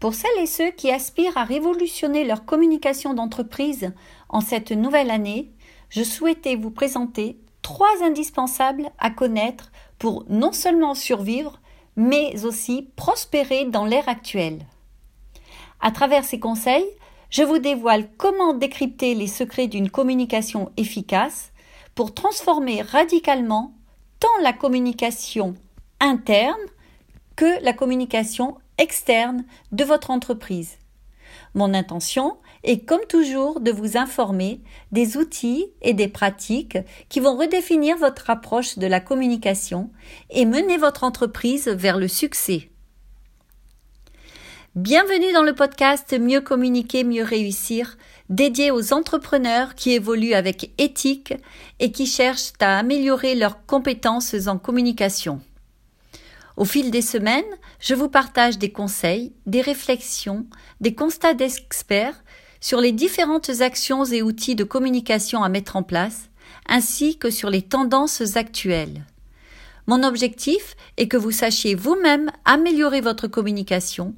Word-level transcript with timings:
Pour 0.00 0.14
celles 0.14 0.38
et 0.38 0.46
ceux 0.46 0.70
qui 0.70 0.90
aspirent 0.90 1.36
à 1.36 1.44
révolutionner 1.44 2.24
leur 2.24 2.44
communication 2.44 3.14
d'entreprise 3.14 3.92
en 4.28 4.40
cette 4.40 4.72
nouvelle 4.72 5.10
année, 5.10 5.52
je 5.88 6.02
souhaitais 6.02 6.56
vous 6.56 6.70
présenter 6.70 7.38
trois 7.62 8.02
indispensables 8.02 8.90
à 8.98 9.10
connaître 9.10 9.72
pour 9.98 10.24
non 10.28 10.52
seulement 10.52 10.94
survivre, 10.94 11.60
mais 11.96 12.44
aussi 12.44 12.90
prospérer 12.96 13.64
dans 13.64 13.86
l'ère 13.86 14.08
actuelle. 14.08 14.66
À 15.80 15.90
travers 15.90 16.24
ces 16.24 16.38
conseils, 16.38 16.86
je 17.30 17.42
vous 17.42 17.58
dévoile 17.58 18.08
comment 18.18 18.52
décrypter 18.52 19.14
les 19.14 19.26
secrets 19.26 19.66
d'une 19.66 19.90
communication 19.90 20.70
efficace 20.76 21.52
pour 21.94 22.14
transformer 22.14 22.82
radicalement 22.82 23.74
tant 24.20 24.42
la 24.42 24.52
communication 24.52 25.54
interne 26.00 26.54
que 27.34 27.62
la 27.64 27.72
communication 27.72 28.58
externe 28.78 29.44
de 29.72 29.84
votre 29.84 30.10
entreprise. 30.10 30.78
Mon 31.54 31.74
intention 31.74 32.36
est 32.64 32.84
comme 32.84 33.04
toujours 33.08 33.60
de 33.60 33.70
vous 33.70 33.96
informer 33.96 34.60
des 34.92 35.16
outils 35.16 35.66
et 35.82 35.94
des 35.94 36.08
pratiques 36.08 36.78
qui 37.08 37.20
vont 37.20 37.36
redéfinir 37.36 37.96
votre 37.96 38.30
approche 38.30 38.78
de 38.78 38.86
la 38.86 39.00
communication 39.00 39.90
et 40.30 40.44
mener 40.44 40.76
votre 40.76 41.04
entreprise 41.04 41.68
vers 41.68 41.98
le 41.98 42.08
succès. 42.08 42.70
Bienvenue 44.74 45.32
dans 45.32 45.42
le 45.42 45.54
podcast 45.54 46.14
Mieux 46.18 46.42
communiquer, 46.42 47.02
mieux 47.02 47.24
réussir, 47.24 47.96
dédié 48.28 48.70
aux 48.70 48.92
entrepreneurs 48.92 49.74
qui 49.74 49.92
évoluent 49.92 50.34
avec 50.34 50.72
éthique 50.76 51.32
et 51.80 51.92
qui 51.92 52.04
cherchent 52.04 52.52
à 52.60 52.78
améliorer 52.78 53.34
leurs 53.36 53.64
compétences 53.64 54.34
en 54.46 54.58
communication. 54.58 55.40
Au 56.56 56.64
fil 56.64 56.90
des 56.90 57.02
semaines, 57.02 57.44
je 57.80 57.94
vous 57.94 58.08
partage 58.08 58.58
des 58.58 58.72
conseils, 58.72 59.32
des 59.44 59.60
réflexions, 59.60 60.46
des 60.80 60.94
constats 60.94 61.34
d'experts 61.34 62.24
sur 62.60 62.80
les 62.80 62.92
différentes 62.92 63.60
actions 63.60 64.04
et 64.04 64.22
outils 64.22 64.54
de 64.54 64.64
communication 64.64 65.42
à 65.42 65.50
mettre 65.50 65.76
en 65.76 65.82
place, 65.82 66.30
ainsi 66.66 67.18
que 67.18 67.30
sur 67.30 67.50
les 67.50 67.62
tendances 67.62 68.36
actuelles. 68.36 69.04
Mon 69.86 70.02
objectif 70.02 70.76
est 70.96 71.08
que 71.08 71.18
vous 71.18 71.30
sachiez 71.30 71.74
vous-même 71.74 72.30
améliorer 72.44 73.02
votre 73.02 73.28
communication, 73.28 74.14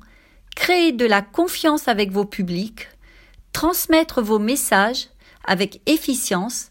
créer 0.55 0.93
de 0.93 1.05
la 1.05 1.23
confiance 1.23 1.89
avec 1.89 2.13
vos 2.13 2.25
publics, 2.25 2.89
transmettre 3.53 4.23
vos 4.23 4.39
messages 4.39 5.09
avec 5.45 5.81
efficience 5.87 6.71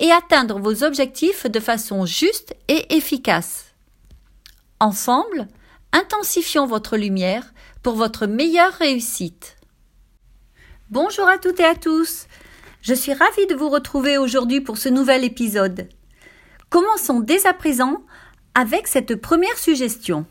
et 0.00 0.10
atteindre 0.10 0.58
vos 0.58 0.82
objectifs 0.82 1.46
de 1.46 1.60
façon 1.60 2.04
juste 2.04 2.54
et 2.68 2.96
efficace. 2.96 3.73
Ensemble, 4.80 5.46
intensifions 5.92 6.66
votre 6.66 6.96
lumière 6.96 7.54
pour 7.82 7.94
votre 7.94 8.26
meilleure 8.26 8.72
réussite. 8.72 9.56
Bonjour 10.90 11.28
à 11.28 11.38
toutes 11.38 11.60
et 11.60 11.64
à 11.64 11.76
tous. 11.76 12.26
Je 12.82 12.92
suis 12.92 13.14
ravie 13.14 13.46
de 13.46 13.54
vous 13.54 13.68
retrouver 13.68 14.18
aujourd'hui 14.18 14.60
pour 14.60 14.76
ce 14.76 14.88
nouvel 14.88 15.22
épisode. 15.22 15.88
Commençons 16.70 17.20
dès 17.20 17.46
à 17.46 17.54
présent 17.54 18.02
avec 18.56 18.88
cette 18.88 19.14
première 19.14 19.56
suggestion. 19.56 20.26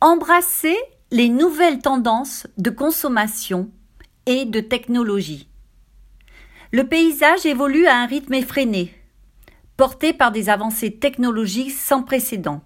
Embrasser 0.00 0.76
les 1.10 1.28
nouvelles 1.28 1.80
tendances 1.80 2.46
de 2.56 2.70
consommation 2.70 3.70
et 4.24 4.46
de 4.46 4.60
technologie. 4.60 5.46
Le 6.72 6.88
paysage 6.88 7.44
évolue 7.44 7.86
à 7.86 7.98
un 7.98 8.06
rythme 8.06 8.34
effréné, 8.34 8.94
porté 9.76 10.14
par 10.14 10.32
des 10.32 10.48
avancées 10.48 10.98
technologiques 10.98 11.72
sans 11.72 12.02
précédent 12.02 12.62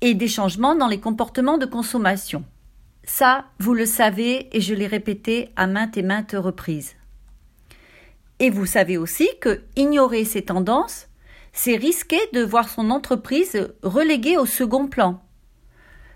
et 0.00 0.14
des 0.14 0.28
changements 0.28 0.74
dans 0.74 0.88
les 0.88 1.00
comportements 1.00 1.58
de 1.58 1.66
consommation. 1.66 2.44
Ça, 3.04 3.46
vous 3.58 3.74
le 3.74 3.86
savez 3.86 4.54
et 4.56 4.60
je 4.60 4.74
l'ai 4.74 4.86
répété 4.86 5.50
à 5.56 5.66
maintes 5.66 5.96
et 5.96 6.02
maintes 6.02 6.34
reprises. 6.36 6.96
Et 8.38 8.50
vous 8.50 8.66
savez 8.66 8.98
aussi 8.98 9.28
que 9.40 9.62
ignorer 9.76 10.24
ces 10.24 10.42
tendances, 10.42 11.06
c'est 11.52 11.76
risquer 11.76 12.20
de 12.34 12.42
voir 12.42 12.68
son 12.68 12.90
entreprise 12.90 13.72
reléguée 13.82 14.36
au 14.36 14.44
second 14.44 14.88
plan, 14.88 15.22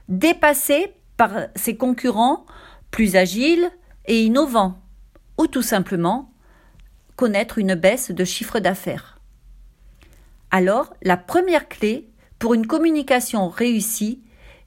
dépassée 0.08 0.92
par 1.16 1.30
ses 1.56 1.76
concurrents 1.76 2.44
plus 2.90 3.16
agiles 3.16 3.70
et 4.06 4.22
innovants, 4.22 4.82
ou 5.38 5.46
tout 5.46 5.62
simplement 5.62 6.32
connaître 7.16 7.58
une 7.58 7.74
baisse 7.74 8.10
de 8.10 8.24
chiffre 8.24 8.58
d'affaires. 8.58 9.18
Alors, 10.50 10.92
la 11.02 11.16
première 11.16 11.68
clé 11.68 12.09
pour 12.40 12.54
une 12.54 12.66
communication 12.66 13.48
réussie 13.48 14.18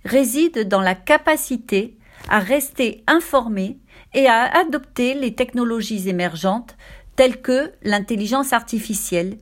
réside 0.06 0.69
dans 0.69 0.79
la 0.79 0.95
capacité 0.95 1.97
à 2.29 2.39
rester 2.39 3.03
informé 3.07 3.79
et 4.13 4.28
à 4.28 4.44
adopter 4.44 5.16
les 5.16 5.34
technologies 5.34 6.07
émergentes 6.07 6.78
telles 7.17 7.41
que 7.41 7.72
l'intelligence 7.81 8.53
artificielle, 8.53 9.38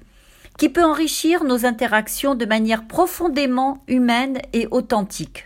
qui 0.58 0.70
peut 0.70 0.84
enrichir 0.84 1.44
nos 1.44 1.66
interactions 1.66 2.34
de 2.36 2.46
manière 2.46 2.88
profondément 2.88 3.84
humaine 3.88 4.40
et 4.54 4.68
authentique. 4.72 5.46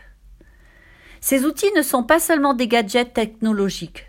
Ces 1.22 1.44
outils 1.44 1.72
ne 1.76 1.82
sont 1.82 2.04
pas 2.04 2.20
seulement 2.20 2.54
des 2.54 2.68
gadgets 2.68 3.14
technologiques. 3.14 4.06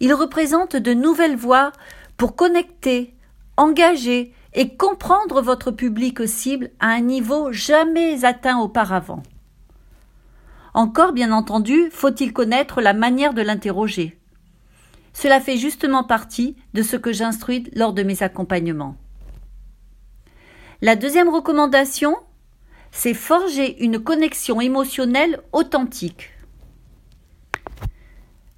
Ils 0.00 0.14
représentent 0.14 0.76
de 0.76 0.94
nouvelles 0.94 1.36
voies 1.36 1.70
pour 2.16 2.34
connecter, 2.34 3.14
engager 3.56 4.32
et 4.56 4.74
comprendre 4.74 5.42
votre 5.42 5.70
public 5.70 6.26
cible 6.26 6.70
à 6.80 6.88
un 6.88 7.00
niveau 7.00 7.52
jamais 7.52 8.24
atteint 8.24 8.58
auparavant. 8.58 9.22
Encore, 10.72 11.12
bien 11.12 11.30
entendu, 11.30 11.90
faut-il 11.92 12.32
connaître 12.32 12.80
la 12.80 12.94
manière 12.94 13.34
de 13.34 13.42
l'interroger. 13.42 14.18
Cela 15.12 15.40
fait 15.40 15.58
justement 15.58 16.04
partie 16.04 16.56
de 16.74 16.82
ce 16.82 16.96
que 16.96 17.12
j'instruis 17.12 17.70
lors 17.74 17.92
de 17.92 18.02
mes 18.02 18.22
accompagnements. 18.22 18.96
La 20.82 20.96
deuxième 20.96 21.28
recommandation, 21.28 22.16
c'est 22.92 23.14
forger 23.14 23.82
une 23.84 23.98
connexion 23.98 24.60
émotionnelle 24.60 25.40
authentique. 25.52 26.30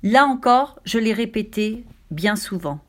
Là 0.05 0.27
encore, 0.27 0.79
je 0.85 0.99
l'ai 0.99 1.13
répété 1.13 1.85
bien 2.11 2.37
souvent. 2.37 2.81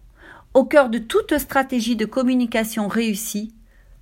Au 0.55 0.65
cœur 0.65 0.89
de 0.89 0.97
toute 0.97 1.37
stratégie 1.37 1.95
de 1.95 2.05
communication 2.05 2.87
réussie 2.87 3.53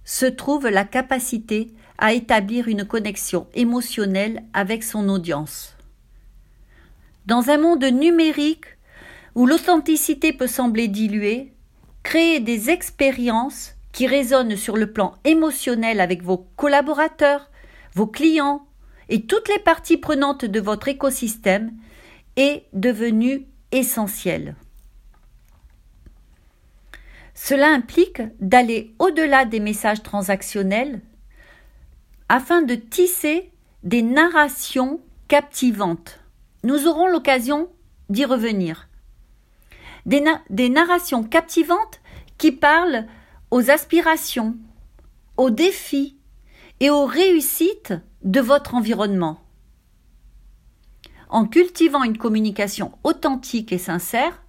se 0.06 0.26
trouve 0.26 0.68
la 0.70 0.86
capacité 0.86 1.68
à 1.98 2.14
établir 2.14 2.70
une 2.70 2.86
connexion 2.86 3.48
émotionnelle 3.54 4.44
avec 4.54 4.84
son 4.84 5.10
audience. 5.10 5.76
Dans 7.26 7.50
un 7.50 7.58
monde 7.58 7.84
numérique 7.84 8.66
où 9.36 9.46
l'authenticité 9.46 10.32
peut 10.32 10.48
sembler 10.48 10.88
diluée, 10.88 11.54
créer 12.04 12.40
des 12.40 12.70
expériences 12.70 13.74
qui 13.92 14.08
résonnent 14.08 14.56
sur 14.56 14.78
le 14.78 14.94
plan 14.94 15.16
émotionnel 15.26 16.00
avec 16.00 16.24
vos 16.24 16.48
collaborateurs, 16.56 17.52
vos 17.94 18.08
clients 18.08 18.66
et 19.10 19.26
toutes 19.26 19.50
les 19.50 19.60
parties 19.60 19.98
prenantes 19.98 20.46
de 20.46 20.60
votre 20.62 20.88
écosystème 20.88 21.74
est 22.38 22.64
devenu 22.72 23.48
essentiel. 23.74 24.56
Cela 27.40 27.68
implique 27.68 28.24
d'aller 28.42 28.96
au-delà 28.98 29.46
des 29.46 29.60
messages 29.60 30.02
transactionnels 30.02 31.02
afin 32.30 32.64
de 32.64 32.74
tisser 32.74 33.52
des 33.84 34.02
narrations 34.02 35.00
captivantes. 35.28 36.20
Nous 36.64 36.88
aurons 36.88 37.08
l'occasion 37.08 37.70
d'y 38.10 38.26
revenir. 38.26 38.90
Des, 40.08 40.70
narrations 40.70 41.24
captivantes 41.24 42.02
qui 42.40 42.52
parlent 42.52 43.06
aux 43.52 43.70
aspirations, 43.70 44.58
aux 45.38 45.52
défis 45.52 46.18
et 46.80 46.90
aux 46.90 47.06
réussites 47.06 47.94
de 48.24 48.42
votre 48.42 48.74
environnement. 48.74 49.40
En 51.30 51.46
cultivant 51.46 52.04
une 52.04 52.18
communication 52.18 52.98
authentique 53.04 53.72
et 53.72 53.78
sincère, 53.78 54.42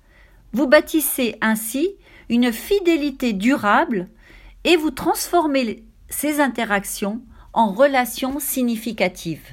vous 0.52 0.66
bâtissez 0.66 1.36
ainsi 1.42 1.90
une 2.28 2.52
fidélité 2.52 3.32
durable 3.32 4.08
et 4.64 4.76
vous 4.76 4.90
transformez 4.90 5.84
ces 6.08 6.40
interactions 6.40 7.22
en 7.52 7.72
relations 7.72 8.38
significatives, 8.38 9.46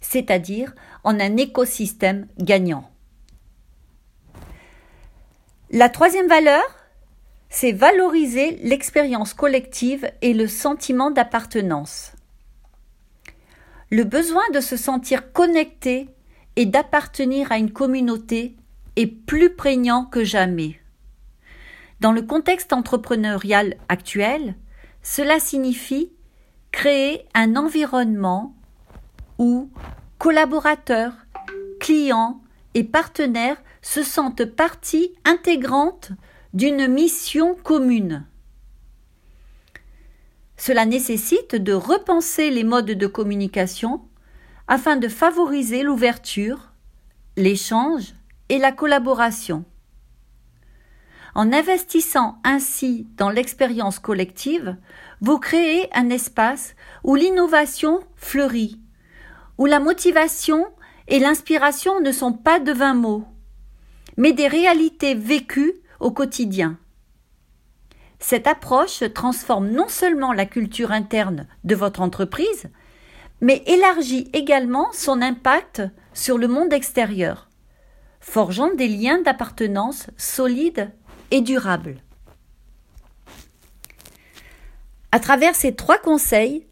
c'est-à-dire 0.00 0.74
en 1.04 1.18
un 1.20 1.36
écosystème 1.36 2.26
gagnant. 2.38 2.90
La 5.70 5.88
troisième 5.88 6.26
valeur, 6.26 6.64
c'est 7.48 7.72
valoriser 7.72 8.58
l'expérience 8.62 9.34
collective 9.34 10.10
et 10.22 10.34
le 10.34 10.48
sentiment 10.48 11.10
d'appartenance. 11.10 12.12
Le 13.90 14.04
besoin 14.04 14.42
de 14.52 14.60
se 14.60 14.76
sentir 14.76 15.32
connecté 15.32 16.08
et 16.56 16.66
d'appartenir 16.66 17.50
à 17.52 17.58
une 17.58 17.72
communauté 17.72 18.56
est 18.96 19.06
plus 19.06 19.54
prégnant 19.54 20.04
que 20.04 20.24
jamais. 20.24 20.79
Dans 22.00 22.12
le 22.12 22.22
contexte 22.22 22.72
entrepreneurial 22.72 23.76
actuel, 23.90 24.54
cela 25.02 25.38
signifie 25.38 26.10
créer 26.72 27.26
un 27.34 27.56
environnement 27.56 28.56
où 29.38 29.70
collaborateurs, 30.18 31.12
clients 31.78 32.40
et 32.72 32.84
partenaires 32.84 33.60
se 33.82 34.02
sentent 34.02 34.44
partie 34.44 35.12
intégrante 35.24 36.12
d'une 36.54 36.88
mission 36.88 37.54
commune. 37.54 38.26
Cela 40.56 40.86
nécessite 40.86 41.54
de 41.54 41.72
repenser 41.72 42.50
les 42.50 42.64
modes 42.64 42.90
de 42.90 43.06
communication 43.06 44.02
afin 44.68 44.96
de 44.96 45.08
favoriser 45.08 45.82
l'ouverture, 45.82 46.72
l'échange 47.36 48.14
et 48.48 48.58
la 48.58 48.72
collaboration. 48.72 49.64
En 51.34 51.52
investissant 51.52 52.38
ainsi 52.44 53.06
dans 53.16 53.30
l'expérience 53.30 53.98
collective, 53.98 54.76
vous 55.20 55.38
créez 55.38 55.88
un 55.94 56.10
espace 56.10 56.74
où 57.04 57.14
l'innovation 57.14 58.00
fleurit, 58.16 58.80
où 59.58 59.66
la 59.66 59.80
motivation 59.80 60.66
et 61.08 61.18
l'inspiration 61.18 62.00
ne 62.00 62.12
sont 62.12 62.32
pas 62.32 62.58
de 62.58 62.72
vains 62.72 62.94
mots, 62.94 63.24
mais 64.16 64.32
des 64.32 64.48
réalités 64.48 65.14
vécues 65.14 65.74
au 66.00 66.10
quotidien. 66.10 66.78
Cette 68.18 68.46
approche 68.46 69.02
transforme 69.14 69.70
non 69.70 69.88
seulement 69.88 70.32
la 70.32 70.46
culture 70.46 70.92
interne 70.92 71.46
de 71.64 71.74
votre 71.74 72.00
entreprise, 72.00 72.68
mais 73.40 73.62
élargit 73.66 74.28
également 74.32 74.88
son 74.92 75.22
impact 75.22 75.82
sur 76.12 76.36
le 76.36 76.48
monde 76.48 76.72
extérieur, 76.72 77.48
forgeant 78.20 78.74
des 78.74 78.88
liens 78.88 79.22
d'appartenance 79.22 80.08
solides 80.16 80.92
et 81.30 81.40
durables. 81.40 82.02
À 85.12 85.18
travers 85.18 85.54
ces 85.54 85.74
trois 85.74 85.98
conseils, 85.98 86.66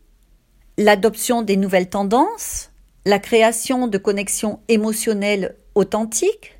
l'adoption 0.76 1.42
des 1.42 1.56
nouvelles 1.56 1.90
tendances, 1.90 2.70
la 3.04 3.18
création 3.18 3.88
de 3.88 3.98
connexions 3.98 4.60
émotionnelles 4.68 5.56
authentiques 5.74 6.58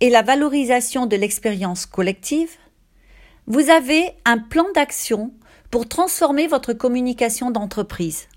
et 0.00 0.10
la 0.10 0.22
valorisation 0.22 1.06
de 1.06 1.16
l'expérience 1.16 1.86
collective, 1.86 2.50
vous 3.46 3.70
avez 3.70 4.12
un 4.24 4.38
plan 4.38 4.66
d'action 4.74 5.32
pour 5.70 5.88
transformer 5.88 6.46
votre 6.46 6.72
communication 6.72 7.50
d'entreprise. 7.50 8.28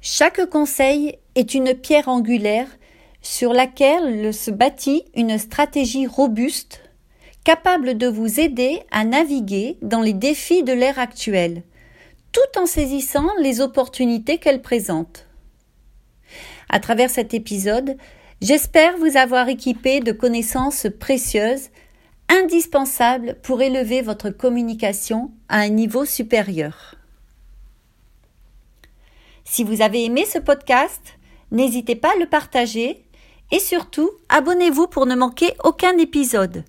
Chaque 0.00 0.48
conseil 0.48 1.18
est 1.34 1.54
une 1.54 1.74
pierre 1.74 2.08
angulaire 2.08 2.68
sur 3.20 3.52
laquelle 3.52 4.32
se 4.32 4.50
bâtit 4.50 5.04
une 5.14 5.38
stratégie 5.38 6.06
robuste 6.06 6.87
capable 7.48 7.96
de 7.96 8.06
vous 8.06 8.40
aider 8.40 8.82
à 8.90 9.04
naviguer 9.04 9.78
dans 9.80 10.02
les 10.02 10.12
défis 10.12 10.62
de 10.62 10.74
l'ère 10.74 10.98
actuelle, 10.98 11.62
tout 12.30 12.60
en 12.60 12.66
saisissant 12.66 13.30
les 13.40 13.62
opportunités 13.62 14.36
qu'elle 14.36 14.60
présente. 14.60 15.26
À 16.68 16.78
travers 16.78 17.08
cet 17.08 17.32
épisode, 17.32 17.96
j'espère 18.42 18.98
vous 18.98 19.16
avoir 19.16 19.48
équipé 19.48 20.00
de 20.00 20.12
connaissances 20.12 20.88
précieuses 21.00 21.70
indispensable 22.28 23.38
pour 23.42 23.62
élever 23.62 24.02
votre 24.02 24.28
communication 24.28 25.30
à 25.48 25.60
un 25.60 25.70
niveau 25.70 26.04
supérieur. 26.04 26.96
Si 29.46 29.64
vous 29.64 29.80
avez 29.80 30.04
aimé 30.04 30.26
ce 30.26 30.38
podcast, 30.38 31.18
n'hésitez 31.50 31.96
pas 31.96 32.12
à 32.14 32.20
le 32.20 32.26
partager 32.26 33.06
et 33.50 33.58
surtout 33.58 34.10
abonnez-vous 34.28 34.86
pour 34.88 35.06
ne 35.06 35.14
manquer 35.14 35.54
aucun 35.64 35.96
épisode. 35.96 36.62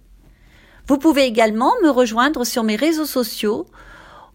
Vous 0.89 0.97
pouvez 0.97 1.25
également 1.25 1.71
me 1.83 1.89
rejoindre 1.89 2.43
sur 2.43 2.63
mes 2.63 2.75
réseaux 2.75 3.05
sociaux 3.05 3.67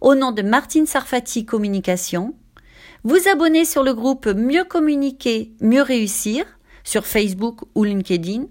au 0.00 0.14
nom 0.14 0.30
de 0.30 0.42
Martine 0.42 0.86
Sarfati 0.86 1.44
Communication, 1.44 2.32
vous 3.02 3.26
abonner 3.28 3.64
sur 3.64 3.82
le 3.82 3.92
groupe 3.92 4.28
Mieux 4.28 4.62
communiquer, 4.62 5.52
mieux 5.60 5.82
réussir 5.82 6.44
sur 6.84 7.08
Facebook 7.08 7.62
ou 7.74 7.82
LinkedIn 7.82 8.44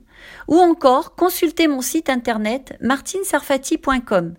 ou 0.49 0.57
encore 0.57 1.15
consulter 1.15 1.69
mon 1.69 1.79
site 1.79 2.09
internet 2.09 2.75
martinsarfati.com. 2.81 4.33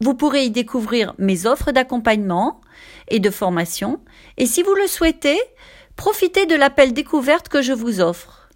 Vous 0.00 0.14
pourrez 0.14 0.44
y 0.44 0.50
découvrir 0.50 1.14
mes 1.16 1.46
offres 1.46 1.72
d'accompagnement 1.72 2.60
et 3.08 3.20
de 3.20 3.30
formation 3.30 4.00
et 4.36 4.44
si 4.44 4.62
vous 4.62 4.74
le 4.74 4.86
souhaitez, 4.86 5.40
profitez 5.96 6.44
de 6.44 6.56
l'appel 6.56 6.92
découverte 6.92 7.48
que 7.48 7.62
je 7.62 7.72
vous 7.72 8.02
offre. 8.02 8.50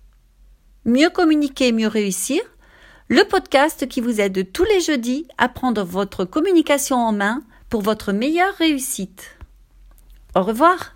Mieux 0.85 1.09
communiquer, 1.09 1.73
mieux 1.73 1.89
réussir, 1.89 2.43
le 3.09 3.25
podcast 3.25 3.89
qui 3.89 4.03
vous 4.03 4.21
aide 4.21 4.53
tous 4.53 4.65
les 4.65 4.81
jeudis 4.81 5.27
à 5.39 5.49
prendre 5.49 5.83
votre 5.83 6.27
communication 6.27 6.97
en 6.97 7.13
main 7.13 7.43
pour 7.71 7.81
votre 7.81 8.13
meilleure 8.13 8.55
réussite. 8.55 9.39
Au 10.35 10.43
revoir 10.43 10.93